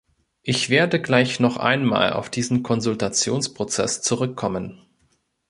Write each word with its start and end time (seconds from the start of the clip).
Ich 0.41 0.71
werde 0.71 0.99
gleich 0.99 1.39
noch 1.39 1.57
einmal 1.57 2.13
auf 2.13 2.31
diesen 2.31 2.63
Konsultationsprozess 2.63 4.01
zurückkommen. 4.01 4.81